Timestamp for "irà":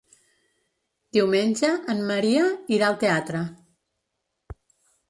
2.79-2.89